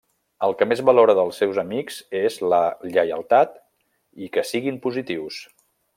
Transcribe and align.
El 0.45 0.53
que 0.61 0.67
més 0.69 0.79
valora 0.89 1.15
dels 1.19 1.41
seus 1.41 1.59
amics 1.63 1.99
és 2.21 2.39
la 2.55 2.63
lleialtat 2.95 3.55
i 4.25 4.31
que 4.37 4.49
siguin 4.55 4.81
positius. 4.87 5.39